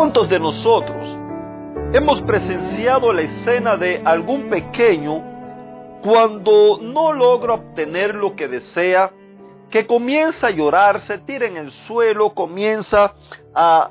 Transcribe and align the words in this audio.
¿Cuántos 0.00 0.30
de 0.30 0.40
nosotros 0.40 1.14
hemos 1.92 2.22
presenciado 2.22 3.12
la 3.12 3.20
escena 3.20 3.76
de 3.76 4.00
algún 4.02 4.48
pequeño 4.48 5.22
cuando 6.02 6.78
no 6.80 7.12
logra 7.12 7.52
obtener 7.52 8.14
lo 8.14 8.34
que 8.34 8.48
desea, 8.48 9.12
que 9.68 9.86
comienza 9.86 10.46
a 10.46 10.52
llorar, 10.52 11.00
se 11.00 11.18
tira 11.18 11.46
en 11.46 11.58
el 11.58 11.70
suelo, 11.70 12.32
comienza 12.32 13.12
a, 13.54 13.90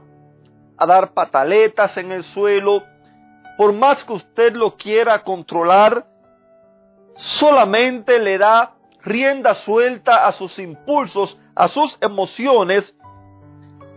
a 0.77 0.85
dar 0.87 1.13
pataletas 1.13 1.95
en 1.97 2.11
el 2.11 2.23
suelo, 2.23 2.81
por 3.55 3.71
más 3.71 4.03
que 4.03 4.13
usted 4.13 4.53
lo 4.55 4.77
quiera 4.77 5.23
controlar, 5.23 6.07
solamente 7.17 8.17
le 8.17 8.39
da 8.39 8.73
rienda 9.03 9.53
suelta 9.53 10.25
a 10.25 10.31
sus 10.31 10.57
impulsos, 10.57 11.39
a 11.53 11.67
sus 11.67 11.99
emociones. 12.01 12.95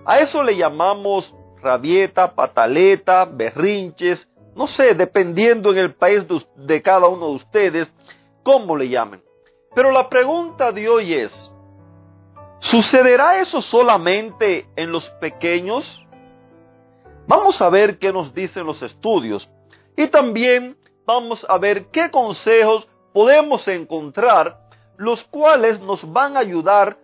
A 0.05 0.19
eso 0.19 0.43
le 0.43 0.59
llamamos 0.59 1.35
rabieta, 1.63 2.35
pataleta, 2.35 3.25
berrinches, 3.25 4.29
no 4.55 4.67
sé, 4.67 4.95
dependiendo 4.95 5.71
en 5.73 5.79
el 5.79 5.95
país 5.95 6.25
de, 6.57 6.83
cada 6.83 7.09
uno 7.09 7.29
de 7.29 7.35
ustedes, 7.35 7.93
cómo 8.43 8.77
le 8.77 8.89
llamen. 8.89 9.23
Pero 9.75 9.91
la 9.91 10.09
pregunta 10.09 10.73
de 10.73 10.89
hoy 10.89 11.15
es, 11.15 11.53
¿sucederá 12.59 13.41
eso 13.41 13.61
solamente 13.61 14.67
en 14.77 14.93
los 14.93 15.09
pequeños? 15.21 16.07
Vamos 17.27 17.63
a 17.63 17.71
ver 17.71 17.99
qué 17.99 18.13
nos 18.13 18.35
dicen 18.35 18.67
los 18.67 18.83
estudios 18.83 19.51
y 19.97 20.09
también 20.09 20.77
vamos 21.07 21.47
a 21.49 21.57
ver 21.57 21.87
qué 21.87 22.11
consejos 22.11 22.87
podemos 23.13 23.67
encontrar, 23.69 24.59
los 24.97 25.25
cuales 25.25 25.81
nos 25.81 26.11
van 26.13 26.37
a 26.37 26.41
ayudar, 26.41 26.99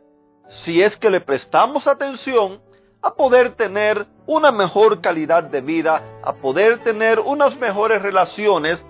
si 0.48 0.82
es 0.82 0.96
que 0.96 1.10
le 1.10 1.20
prestamos 1.20 1.86
atención, 1.86 2.60
a 3.02 3.14
poder 3.14 3.54
tener 3.54 4.06
una 4.26 4.50
mejor 4.50 5.00
calidad 5.00 5.44
de 5.44 5.60
vida, 5.60 6.02
a 6.22 6.32
poder 6.34 6.82
tener 6.82 7.20
unas 7.20 7.56
mejores 7.56 8.02
relaciones, 8.02 8.84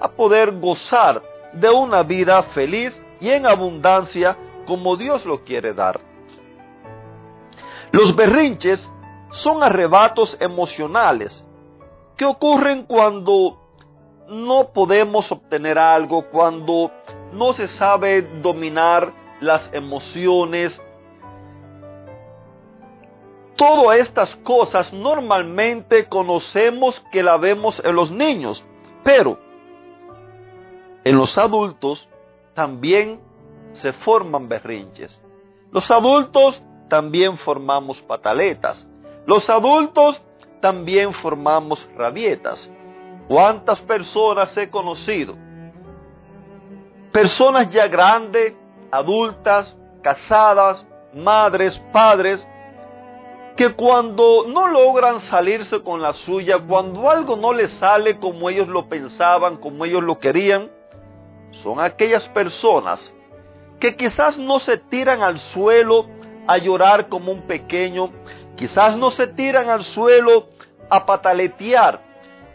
a 0.00 0.08
poder 0.08 0.58
gozar 0.58 1.22
de 1.52 1.70
una 1.70 2.02
vida 2.02 2.42
feliz 2.42 3.00
y 3.20 3.30
en 3.30 3.46
abundancia 3.46 4.36
como 4.66 4.96
Dios 4.96 5.24
lo 5.26 5.44
quiere 5.44 5.72
dar. 5.74 6.00
Los 7.92 8.16
berrinches 8.16 8.90
son 9.30 9.62
arrebatos 9.62 10.36
emocionales 10.40 11.44
que 12.16 12.24
ocurren 12.24 12.84
cuando 12.84 13.60
no 14.28 14.72
podemos 14.72 15.30
obtener 15.30 15.78
algo, 15.78 16.26
cuando 16.30 16.90
no 17.32 17.52
se 17.52 17.68
sabe 17.68 18.22
dominar 18.42 19.12
las 19.40 19.72
emociones, 19.72 20.80
Todas 23.56 23.98
estas 23.98 24.34
cosas 24.36 24.92
normalmente 24.92 26.08
conocemos 26.08 27.00
que 27.12 27.22
la 27.22 27.36
vemos 27.36 27.80
en 27.84 27.94
los 27.94 28.10
niños, 28.10 28.66
pero 29.02 29.38
en 31.04 31.16
los 31.16 31.38
adultos 31.38 32.08
también 32.54 33.20
se 33.72 33.92
forman 33.92 34.48
berrinches. 34.48 35.22
Los 35.70 35.90
adultos 35.90 36.62
también 36.88 37.36
formamos 37.36 38.00
pataletas. 38.02 38.88
Los 39.26 39.48
adultos 39.50 40.22
también 40.60 41.12
formamos 41.12 41.86
rabietas. 41.96 42.70
¿Cuántas 43.28 43.80
personas 43.80 44.56
he 44.56 44.68
conocido? 44.70 45.36
Personas 47.12 47.70
ya 47.70 47.86
grandes, 47.88 48.54
adultas, 48.90 49.76
casadas, 50.02 50.84
madres, 51.14 51.80
padres, 51.92 52.46
que 53.56 53.72
cuando 53.74 54.46
no 54.48 54.66
logran 54.66 55.20
salirse 55.20 55.80
con 55.82 56.02
la 56.02 56.12
suya, 56.12 56.58
cuando 56.58 57.08
algo 57.08 57.36
no 57.36 57.52
les 57.52 57.70
sale 57.72 58.18
como 58.18 58.50
ellos 58.50 58.66
lo 58.68 58.88
pensaban, 58.88 59.58
como 59.58 59.84
ellos 59.84 60.02
lo 60.02 60.18
querían, 60.18 60.70
son 61.50 61.80
aquellas 61.80 62.28
personas 62.30 63.14
que 63.78 63.96
quizás 63.96 64.38
no 64.38 64.58
se 64.58 64.76
tiran 64.78 65.22
al 65.22 65.38
suelo 65.38 66.06
a 66.46 66.58
llorar 66.58 67.08
como 67.08 67.30
un 67.30 67.42
pequeño, 67.42 68.10
quizás 68.56 68.96
no 68.96 69.10
se 69.10 69.28
tiran 69.28 69.68
al 69.68 69.84
suelo 69.84 70.48
a 70.90 71.06
pataletear, 71.06 72.00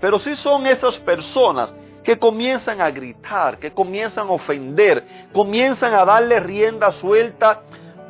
pero 0.02 0.20
sí 0.20 0.36
son 0.36 0.68
esas 0.68 0.98
personas 0.98 1.74
que 2.04 2.20
comienzan 2.20 2.82
a 2.82 2.92
gritar, 2.92 3.58
que 3.58 3.72
comienzan 3.72 4.28
a 4.28 4.32
ofender, 4.32 5.30
comienzan 5.34 5.94
a 5.94 6.04
darle 6.04 6.40
rienda 6.40 6.92
suelta 6.92 7.62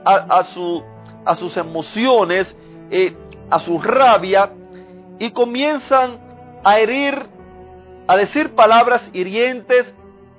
a, 0.06 0.44
su, 0.44 0.84
a 1.26 1.36
sus 1.36 1.56
emociones 1.58 2.56
eh, 2.90 3.16
a 3.50 3.60
su 3.60 3.80
rabia 3.80 4.52
y 5.20 5.32
comienzan 5.32 6.20
a 6.64 6.80
herir, 6.80 7.28
a 8.08 8.16
decir 8.16 8.56
palabras 8.56 9.10
hirientes, 9.14 9.94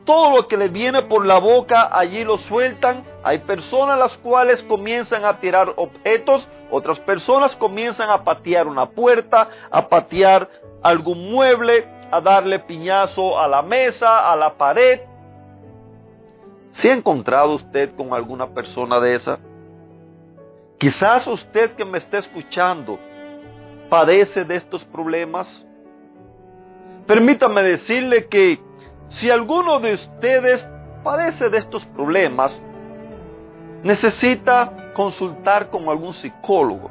todo 0.04 0.36
lo 0.36 0.48
que 0.48 0.56
les 0.56 0.72
viene 0.72 1.02
por 1.02 1.26
la 1.26 1.38
boca 1.38 1.88
allí 1.92 2.24
lo 2.24 2.38
sueltan. 2.38 3.04
Hay 3.22 3.38
personas 3.38 3.98
las 3.98 4.16
cuales 4.18 4.62
comienzan 4.64 5.24
a 5.24 5.38
tirar 5.38 5.74
objetos, 5.76 6.48
otras 6.70 6.98
personas 7.00 7.54
comienzan 7.56 8.10
a 8.10 8.24
patear 8.24 8.66
una 8.66 8.86
puerta, 8.90 9.48
a 9.70 9.88
patear 9.88 10.48
algún 10.82 11.30
mueble, 11.30 11.86
a 12.10 12.20
darle 12.20 12.58
piñazo 12.60 13.38
a 13.38 13.46
la 13.46 13.62
mesa, 13.62 14.30
a 14.30 14.36
la 14.36 14.54
pared. 14.54 15.00
¿Se 16.70 16.90
ha 16.90 16.94
encontrado 16.94 17.54
usted 17.54 17.94
con 17.94 18.14
alguna 18.14 18.48
persona 18.48 19.00
de 19.00 19.14
esa? 19.14 19.38
Quizás 20.80 21.26
usted 21.26 21.72
que 21.72 21.84
me 21.84 21.98
está 21.98 22.16
escuchando 22.16 22.98
padece 23.90 24.46
de 24.46 24.56
estos 24.56 24.82
problemas. 24.86 25.66
Permítame 27.06 27.62
decirle 27.62 28.28
que 28.28 28.58
si 29.08 29.28
alguno 29.30 29.78
de 29.78 29.92
ustedes 29.92 30.66
padece 31.04 31.50
de 31.50 31.58
estos 31.58 31.84
problemas, 31.84 32.62
necesita 33.82 34.94
consultar 34.94 35.68
con 35.68 35.86
algún 35.90 36.14
psicólogo. 36.14 36.90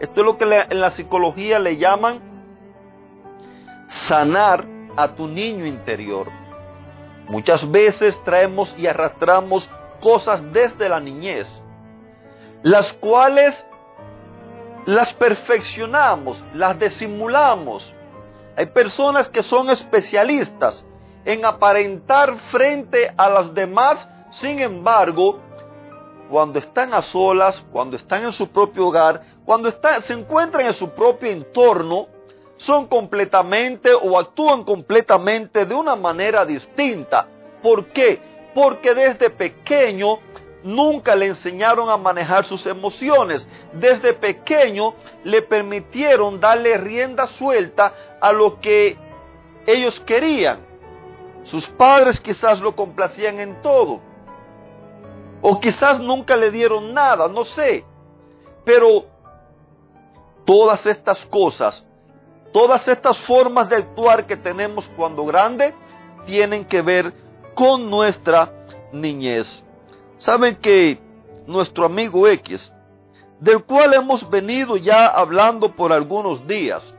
Esto 0.00 0.20
es 0.20 0.26
lo 0.26 0.36
que 0.36 0.44
en 0.44 0.78
la 0.78 0.90
psicología 0.90 1.58
le 1.58 1.78
llaman 1.78 2.20
sanar 3.88 4.66
a 4.98 5.14
tu 5.14 5.26
niño 5.26 5.64
interior. 5.64 6.26
Muchas 7.26 7.70
veces 7.70 8.22
traemos 8.22 8.74
y 8.76 8.86
arrastramos 8.86 9.66
cosas 9.98 10.42
desde 10.52 10.90
la 10.90 11.00
niñez 11.00 11.64
las 12.62 12.92
cuales 12.94 13.54
las 14.86 15.12
perfeccionamos, 15.14 16.42
las 16.54 16.78
disimulamos. 16.78 17.94
Hay 18.56 18.66
personas 18.66 19.28
que 19.28 19.42
son 19.42 19.70
especialistas 19.70 20.84
en 21.24 21.44
aparentar 21.44 22.36
frente 22.50 23.12
a 23.16 23.28
las 23.28 23.54
demás, 23.54 24.08
sin 24.30 24.58
embargo, 24.58 25.38
cuando 26.30 26.58
están 26.58 26.94
a 26.94 27.02
solas, 27.02 27.62
cuando 27.72 27.96
están 27.96 28.24
en 28.24 28.32
su 28.32 28.48
propio 28.48 28.88
hogar, 28.88 29.22
cuando 29.44 29.70
se 29.70 30.12
encuentran 30.12 30.66
en 30.66 30.74
su 30.74 30.90
propio 30.90 31.30
entorno, 31.30 32.06
son 32.56 32.86
completamente 32.86 33.92
o 33.92 34.18
actúan 34.18 34.64
completamente 34.64 35.64
de 35.64 35.74
una 35.74 35.96
manera 35.96 36.44
distinta. 36.44 37.26
¿Por 37.62 37.86
qué? 37.86 38.20
Porque 38.54 38.94
desde 38.94 39.30
pequeño 39.30 40.18
nunca 40.62 41.14
le 41.14 41.26
enseñaron 41.26 41.88
a 41.90 41.96
manejar 41.96 42.44
sus 42.44 42.66
emociones. 42.66 43.46
Desde 43.72 44.12
pequeño 44.12 44.94
le 45.24 45.42
permitieron 45.42 46.40
darle 46.40 46.76
rienda 46.76 47.26
suelta 47.28 47.92
a 48.20 48.32
lo 48.32 48.60
que 48.60 48.96
ellos 49.66 49.98
querían. 50.00 50.60
Sus 51.44 51.66
padres 51.66 52.20
quizás 52.20 52.60
lo 52.60 52.76
complacían 52.76 53.40
en 53.40 53.62
todo. 53.62 54.00
O 55.42 55.58
quizás 55.58 55.98
nunca 56.00 56.36
le 56.36 56.50
dieron 56.50 56.92
nada, 56.92 57.28
no 57.28 57.44
sé. 57.44 57.84
Pero 58.64 59.06
todas 60.44 60.84
estas 60.84 61.24
cosas, 61.26 61.86
todas 62.52 62.86
estas 62.88 63.18
formas 63.20 63.68
de 63.68 63.76
actuar 63.76 64.26
que 64.26 64.36
tenemos 64.36 64.88
cuando 64.96 65.24
grande, 65.24 65.74
tienen 66.26 66.64
que 66.66 66.82
ver 66.82 67.12
con 67.54 67.88
nuestra 67.88 68.52
niñez. 68.92 69.64
Saben 70.20 70.56
que 70.56 70.98
nuestro 71.46 71.84
amigo 71.84 72.28
X, 72.28 72.72
del 73.38 73.64
cual 73.64 73.94
hemos 73.94 74.28
venido 74.30 74.76
ya 74.76 75.06
hablando 75.06 75.74
por 75.74 75.92
algunos 75.92 76.46
días, 76.46 76.94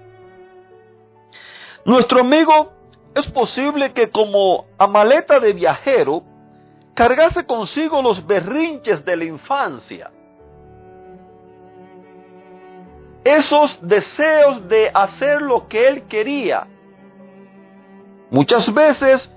Nuestro 1.83 2.19
amigo 2.19 2.71
es 3.15 3.25
posible 3.31 3.91
que 3.91 4.09
como 4.11 4.65
a 4.77 4.85
maleta 4.85 5.39
de 5.39 5.53
viajero 5.53 6.23
cargase 6.93 7.45
consigo 7.45 8.01
los 8.01 8.25
berrinches 8.25 9.03
de 9.03 9.15
la 9.15 9.25
infancia. 9.25 10.11
Esos 13.23 13.79
deseos 13.81 14.67
de 14.67 14.91
hacer 14.93 15.41
lo 15.41 15.67
que 15.67 15.87
él 15.87 16.03
quería. 16.03 16.67
Muchas 18.29 18.71
veces 18.71 19.31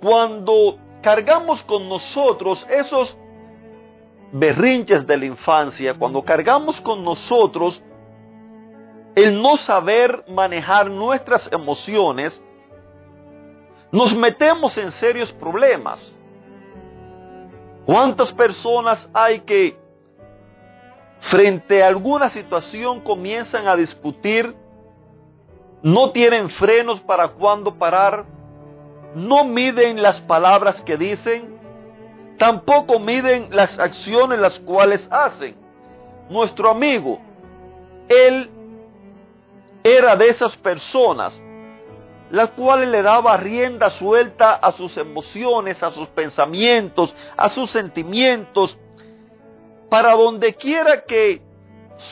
cuando 0.00 0.78
cargamos 1.04 1.62
con 1.64 1.86
nosotros 1.86 2.66
esos 2.70 3.14
berrinches 4.32 5.06
de 5.06 5.18
la 5.18 5.26
infancia, 5.26 5.92
cuando 5.92 6.24
cargamos 6.24 6.80
con 6.80 7.04
nosotros 7.04 7.84
el 9.14 9.40
no 9.40 9.58
saber 9.58 10.24
manejar 10.26 10.90
nuestras 10.90 11.52
emociones, 11.52 12.42
nos 13.92 14.16
metemos 14.16 14.76
en 14.78 14.90
serios 14.92 15.30
problemas. 15.30 16.12
¿Cuántas 17.84 18.32
personas 18.32 19.08
hay 19.12 19.40
que 19.40 19.76
frente 21.20 21.82
a 21.82 21.88
alguna 21.88 22.30
situación 22.30 23.02
comienzan 23.02 23.68
a 23.68 23.76
discutir? 23.76 24.56
No 25.82 26.12
tienen 26.12 26.48
frenos 26.48 26.98
para 27.00 27.28
cuándo 27.28 27.74
parar, 27.74 28.24
no 29.14 29.44
miden 29.44 30.02
las 30.02 30.20
palabras 30.22 30.80
que 30.82 30.96
dicen, 30.96 31.58
tampoco 32.38 32.98
miden 32.98 33.48
las 33.50 33.78
acciones 33.78 34.38
las 34.38 34.58
cuales 34.60 35.06
hacen. 35.10 35.56
Nuestro 36.28 36.70
amigo, 36.70 37.20
él 38.08 38.50
era 39.82 40.16
de 40.16 40.28
esas 40.28 40.56
personas 40.56 41.40
las 42.30 42.50
cuales 42.50 42.88
le 42.88 43.02
daba 43.02 43.36
rienda 43.36 43.90
suelta 43.90 44.54
a 44.54 44.72
sus 44.72 44.96
emociones, 44.96 45.80
a 45.82 45.92
sus 45.92 46.08
pensamientos, 46.08 47.14
a 47.36 47.48
sus 47.48 47.70
sentimientos, 47.70 48.76
para 49.88 50.14
donde 50.14 50.54
quiera 50.54 51.04
que 51.04 51.42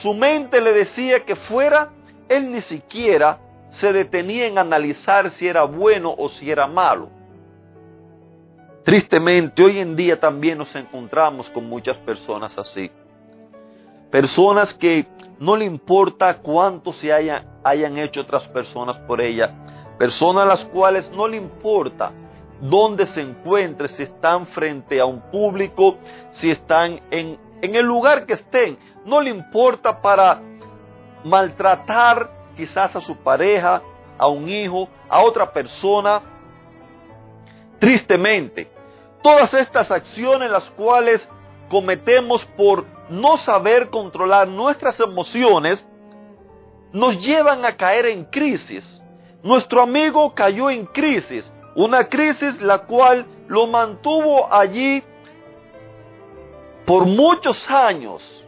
su 0.00 0.14
mente 0.14 0.60
le 0.60 0.72
decía 0.72 1.24
que 1.24 1.34
fuera, 1.34 1.90
él 2.28 2.52
ni 2.52 2.60
siquiera 2.60 3.40
se 3.72 3.92
detenía 3.92 4.46
en 4.46 4.58
analizar 4.58 5.30
si 5.30 5.48
era 5.48 5.64
bueno 5.64 6.14
o 6.16 6.28
si 6.28 6.50
era 6.50 6.66
malo. 6.66 7.08
Tristemente, 8.84 9.62
hoy 9.62 9.78
en 9.78 9.96
día 9.96 10.20
también 10.20 10.58
nos 10.58 10.74
encontramos 10.76 11.48
con 11.50 11.68
muchas 11.68 11.96
personas 11.98 12.56
así. 12.58 12.90
Personas 14.10 14.74
que 14.74 15.06
no 15.38 15.56
le 15.56 15.64
importa 15.64 16.38
cuánto 16.38 16.92
se 16.92 17.12
hayan, 17.12 17.46
hayan 17.64 17.96
hecho 17.96 18.20
otras 18.20 18.46
personas 18.48 18.98
por 18.98 19.22
ella. 19.22 19.54
Personas 19.98 20.44
a 20.44 20.48
las 20.48 20.64
cuales 20.66 21.10
no 21.10 21.26
le 21.26 21.38
importa 21.38 22.12
dónde 22.60 23.06
se 23.06 23.22
encuentre, 23.22 23.88
si 23.88 24.02
están 24.02 24.46
frente 24.48 25.00
a 25.00 25.06
un 25.06 25.20
público, 25.30 25.96
si 26.30 26.50
están 26.50 27.00
en, 27.10 27.38
en 27.62 27.74
el 27.74 27.86
lugar 27.86 28.26
que 28.26 28.34
estén. 28.34 28.76
No 29.06 29.20
le 29.22 29.30
importa 29.30 30.02
para 30.02 30.42
maltratar 31.24 32.41
quizás 32.56 32.94
a 32.96 33.00
su 33.00 33.16
pareja, 33.16 33.82
a 34.18 34.26
un 34.28 34.48
hijo, 34.48 34.88
a 35.08 35.22
otra 35.22 35.52
persona. 35.52 36.22
Tristemente, 37.78 38.70
todas 39.22 39.52
estas 39.54 39.90
acciones 39.90 40.50
las 40.50 40.70
cuales 40.70 41.28
cometemos 41.68 42.44
por 42.56 42.84
no 43.08 43.36
saber 43.36 43.90
controlar 43.90 44.48
nuestras 44.48 45.00
emociones 45.00 45.86
nos 46.92 47.24
llevan 47.24 47.64
a 47.64 47.76
caer 47.76 48.06
en 48.06 48.24
crisis. 48.26 49.02
Nuestro 49.42 49.82
amigo 49.82 50.34
cayó 50.34 50.70
en 50.70 50.86
crisis, 50.86 51.50
una 51.74 52.04
crisis 52.04 52.60
la 52.60 52.80
cual 52.80 53.26
lo 53.48 53.66
mantuvo 53.66 54.52
allí 54.52 55.02
por 56.86 57.06
muchos 57.06 57.68
años, 57.70 58.41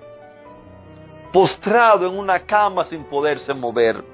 postrado 1.34 2.06
en 2.06 2.16
una 2.16 2.38
cama 2.38 2.84
sin 2.84 3.02
poderse 3.02 3.52
mover. 3.52 4.04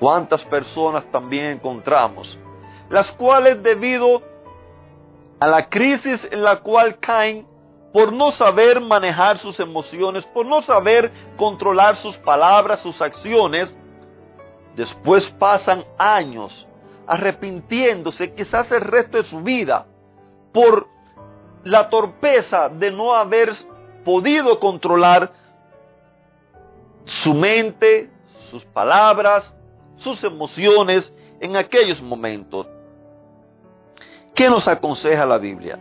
¿Cuántas 0.00 0.42
personas 0.46 1.04
también 1.12 1.44
encontramos? 1.44 2.38
Las 2.88 3.12
cuales 3.12 3.62
debido 3.62 4.22
a 5.38 5.46
la 5.46 5.68
crisis 5.68 6.26
en 6.32 6.42
la 6.42 6.56
cual 6.60 6.98
caen, 7.00 7.46
por 7.92 8.14
no 8.14 8.30
saber 8.30 8.80
manejar 8.80 9.36
sus 9.36 9.60
emociones, 9.60 10.24
por 10.24 10.46
no 10.46 10.62
saber 10.62 11.12
controlar 11.36 11.96
sus 11.96 12.16
palabras, 12.16 12.80
sus 12.80 13.02
acciones, 13.02 13.76
después 14.74 15.28
pasan 15.32 15.84
años 15.98 16.66
arrepintiéndose 17.06 18.32
quizás 18.32 18.72
el 18.72 18.80
resto 18.80 19.18
de 19.18 19.24
su 19.24 19.42
vida 19.42 19.84
por 20.54 20.88
la 21.62 21.90
torpeza 21.90 22.70
de 22.70 22.90
no 22.90 23.14
haber 23.14 23.52
podido 24.02 24.58
controlar 24.58 25.44
su 27.06 27.32
mente, 27.32 28.10
sus 28.50 28.64
palabras, 28.64 29.54
sus 29.96 30.22
emociones 30.24 31.12
en 31.40 31.56
aquellos 31.56 32.02
momentos. 32.02 32.66
¿Qué 34.34 34.50
nos 34.50 34.68
aconseja 34.68 35.24
la 35.24 35.38
Biblia? 35.38 35.78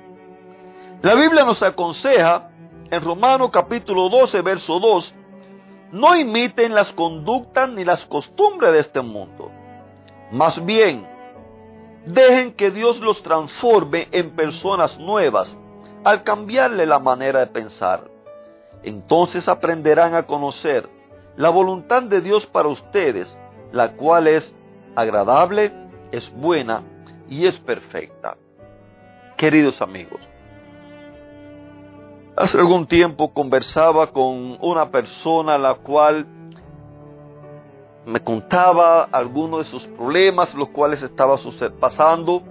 La 1.01 1.15
Biblia 1.15 1.43
nos 1.43 1.61
aconseja 1.61 2.49
en 2.89 3.03
Romanos 3.03 3.49
capítulo 3.51 4.09
12, 4.09 4.41
verso 4.41 4.79
2, 4.79 5.15
no 5.91 6.15
imiten 6.15 6.73
las 6.73 6.93
conductas 6.93 7.69
ni 7.69 7.83
las 7.83 8.05
costumbres 8.05 8.71
de 8.73 8.79
este 8.79 9.01
mundo. 9.01 9.51
Más 10.31 10.63
bien, 10.63 11.07
dejen 12.05 12.53
que 12.53 12.71
Dios 12.71 12.99
los 12.99 13.21
transforme 13.23 14.07
en 14.11 14.35
personas 14.35 14.97
nuevas 14.99 15.57
al 16.03 16.23
cambiarle 16.23 16.85
la 16.85 16.99
manera 16.99 17.39
de 17.39 17.47
pensar. 17.47 18.09
Entonces 18.83 19.47
aprenderán 19.47 20.13
a 20.13 20.23
conocer 20.23 20.94
la 21.37 21.49
voluntad 21.49 22.03
de 22.03 22.21
Dios 22.21 22.45
para 22.45 22.69
ustedes, 22.69 23.37
la 23.71 23.93
cual 23.93 24.27
es 24.27 24.55
agradable, 24.95 25.71
es 26.11 26.33
buena 26.33 26.83
y 27.29 27.45
es 27.45 27.57
perfecta. 27.59 28.37
Queridos 29.35 29.81
amigos, 29.81 30.21
hace 32.37 32.57
algún 32.57 32.87
tiempo 32.87 33.33
conversaba 33.33 34.07
con 34.07 34.57
una 34.61 34.89
persona 34.89 35.57
la 35.57 35.75
cual 35.75 36.25
me 38.05 38.19
contaba 38.21 39.03
algunos 39.11 39.65
de 39.65 39.65
sus 39.65 39.85
problemas, 39.87 40.53
los 40.53 40.69
cuales 40.69 41.01
estaba 41.01 41.37
pasando. 41.79 42.43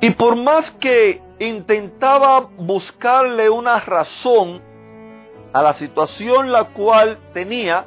Y 0.00 0.10
por 0.10 0.34
más 0.34 0.70
que 0.72 1.22
intentaba 1.38 2.40
buscarle 2.40 3.50
una 3.50 3.78
razón 3.80 4.71
a 5.52 5.62
la 5.62 5.74
situación 5.74 6.50
la 6.50 6.64
cual 6.64 7.18
tenía, 7.32 7.86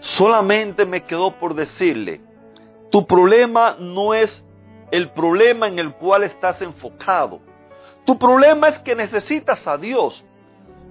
solamente 0.00 0.84
me 0.84 1.04
quedó 1.04 1.32
por 1.32 1.54
decirle, 1.54 2.20
tu 2.90 3.06
problema 3.06 3.76
no 3.78 4.14
es 4.14 4.44
el 4.90 5.10
problema 5.10 5.66
en 5.66 5.78
el 5.78 5.94
cual 5.94 6.22
estás 6.22 6.60
enfocado. 6.60 7.40
Tu 8.04 8.18
problema 8.18 8.68
es 8.68 8.78
que 8.80 8.94
necesitas 8.94 9.66
a 9.66 9.78
Dios. 9.78 10.24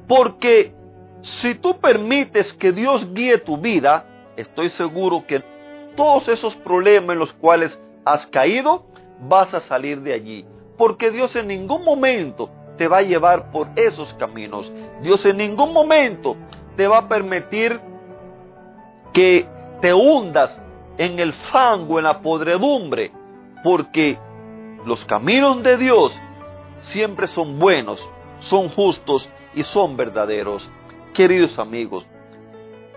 Porque 0.08 0.74
si 1.22 1.56
tú 1.56 1.80
permites 1.80 2.52
que 2.54 2.72
Dios 2.72 3.14
guíe 3.14 3.38
tu 3.38 3.58
vida, 3.58 4.06
estoy 4.36 4.70
seguro 4.70 5.26
que 5.28 5.44
todos 5.96 6.28
esos 6.30 6.56
problemas 6.56 7.14
en 7.14 7.20
los 7.20 7.34
cuales 7.34 7.80
has 8.04 8.26
caído, 8.26 8.88
vas 9.20 9.54
a 9.54 9.60
salir 9.60 10.02
de 10.02 10.14
allí. 10.14 10.46
Porque 10.78 11.12
Dios 11.12 11.36
en 11.36 11.48
ningún 11.48 11.84
momento 11.84 12.50
te 12.82 12.88
va 12.88 12.98
a 12.98 13.04
llevar 13.04 13.52
por 13.52 13.68
esos 13.76 14.12
caminos. 14.16 14.72
Dios 15.04 15.24
en 15.28 15.38
ningún 15.38 15.72
momento 15.72 16.36
te 16.76 16.88
va 16.88 16.98
a 16.98 17.08
permitir 17.08 17.80
que 19.14 19.46
te 19.80 19.94
hundas 19.94 20.60
en 20.98 21.20
el 21.20 21.32
fango, 21.32 22.00
en 22.00 22.06
la 22.06 22.22
podredumbre, 22.22 23.12
porque 23.64 24.18
los 24.84 25.06
caminos 25.06 25.62
de 25.62 25.78
Dios 25.78 26.20
siempre 26.82 27.28
son 27.28 27.60
buenos, 27.60 28.04
son 28.40 28.70
justos 28.70 29.30
y 29.54 29.62
son 29.62 29.96
verdaderos. 29.96 30.68
Queridos 31.14 31.60
amigos, 31.60 32.08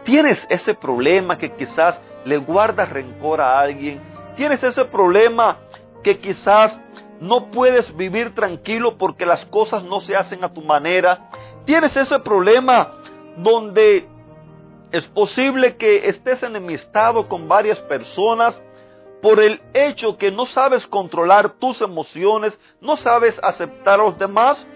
¿tienes 0.02 0.46
ese 0.48 0.72
problema 0.72 1.36
que 1.36 1.52
quizás 1.52 2.02
le 2.24 2.38
guardas 2.38 2.88
rencor 2.88 3.42
a 3.42 3.60
alguien? 3.60 4.00
¿Tienes 4.34 4.64
ese 4.64 4.86
problema 4.86 5.58
que 6.02 6.18
quizás 6.18 6.80
no 7.24 7.50
puedes 7.50 7.96
vivir 7.96 8.34
tranquilo 8.34 8.96
porque 8.96 9.26
las 9.26 9.44
cosas 9.46 9.82
no 9.84 10.00
se 10.00 10.16
hacen 10.16 10.44
a 10.44 10.52
tu 10.52 10.62
manera? 10.62 11.30
¿Tienes 11.64 11.96
ese 11.96 12.18
problema 12.18 12.92
donde 13.36 14.06
es 14.92 15.06
posible 15.06 15.76
que 15.76 16.08
estés 16.08 16.42
enemistado 16.42 17.28
con 17.28 17.48
varias 17.48 17.80
personas 17.80 18.62
por 19.20 19.40
el 19.40 19.60
hecho 19.72 20.16
que 20.16 20.30
no 20.30 20.44
sabes 20.44 20.86
controlar 20.86 21.54
tus 21.54 21.80
emociones, 21.80 22.58
no 22.80 22.96
sabes 22.96 23.40
aceptar 23.42 23.98
a 23.98 24.04
los 24.04 24.18
demás. 24.18 24.66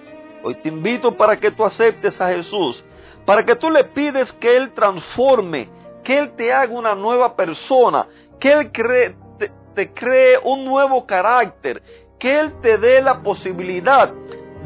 Hoy 0.43 0.55
te 0.57 0.69
invito 0.69 1.17
para 1.17 1.39
que 1.39 1.51
tú 1.51 1.65
aceptes 1.65 2.21
a 2.21 2.29
Jesús, 2.29 2.83
para 3.27 3.45
que 3.45 3.55
tú 3.55 3.71
le 3.71 3.85
pides 3.85 4.33
que 4.33 4.57
Él 4.57 4.73
transforme 4.73 5.69
que 6.09 6.19
Él 6.19 6.33
te 6.37 6.51
haga 6.55 6.73
una 6.73 6.95
nueva 6.95 7.37
persona, 7.37 8.07
que 8.41 8.51
Él 8.51 8.73
te, 8.73 9.53
te 9.75 9.93
cree 9.93 10.39
un 10.43 10.65
nuevo 10.65 11.07
carácter, 11.07 11.83
que 12.19 12.41
Él 12.41 12.53
te 12.61 12.79
dé 12.79 13.01
la 13.01 13.21
posibilidad 13.21 14.13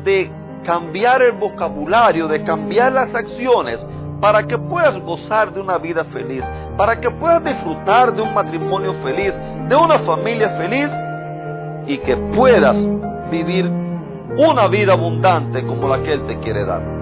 de 0.05 0.31
cambiar 0.65 1.23
el 1.23 1.33
vocabulario, 1.33 2.29
de 2.29 2.43
cambiar 2.45 2.93
las 2.93 3.15
acciones, 3.15 3.85
para 4.21 4.47
que 4.47 4.57
puedas 4.57 4.99
gozar 5.01 5.53
de 5.53 5.61
una 5.61 5.79
vida 5.79 6.05
feliz, 6.05 6.45
para 6.77 7.01
que 7.01 7.11
puedas 7.11 7.43
disfrutar 7.45 8.15
de 8.15 8.23
un 8.23 8.33
matrimonio 8.33 8.95
feliz, 9.03 9.35
de 9.69 9.75
una 9.75 9.99
familia 10.01 10.51
feliz 10.51 10.89
y 11.87 11.99
que 11.99 12.17
puedas 12.17 12.77
vivir 13.31 13.67
una 14.39 14.69
vida 14.69 14.93
abundante 14.93 15.67
como 15.67 15.89
la 15.89 16.03
que 16.03 16.13
Él 16.13 16.27
te 16.27 16.39
quiere 16.39 16.65
dar. 16.65 17.02